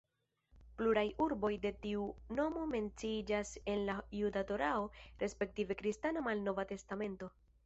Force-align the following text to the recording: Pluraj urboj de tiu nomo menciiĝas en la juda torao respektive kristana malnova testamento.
Pluraj 0.77 1.03
urboj 1.25 1.51
de 1.65 1.71
tiu 1.83 2.07
nomo 2.39 2.63
menciiĝas 2.71 3.53
en 3.75 3.85
la 3.91 3.99
juda 4.21 4.45
torao 4.53 4.89
respektive 5.27 5.79
kristana 5.85 6.25
malnova 6.31 6.67
testamento. 6.75 7.31